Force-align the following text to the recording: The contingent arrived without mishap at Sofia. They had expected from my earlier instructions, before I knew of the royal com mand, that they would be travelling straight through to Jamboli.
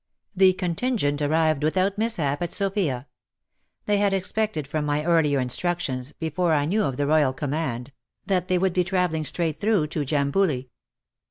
The 0.35 0.53
contingent 0.53 1.21
arrived 1.21 1.61
without 1.63 1.95
mishap 1.99 2.41
at 2.41 2.51
Sofia. 2.51 3.05
They 3.85 3.97
had 3.99 4.15
expected 4.15 4.65
from 4.67 4.83
my 4.83 5.05
earlier 5.05 5.39
instructions, 5.39 6.11
before 6.11 6.53
I 6.55 6.65
knew 6.65 6.81
of 6.81 6.97
the 6.97 7.05
royal 7.05 7.33
com 7.33 7.51
mand, 7.51 7.91
that 8.25 8.47
they 8.47 8.57
would 8.57 8.73
be 8.73 8.83
travelling 8.83 9.25
straight 9.25 9.59
through 9.59 9.85
to 9.89 10.03
Jamboli. 10.03 10.69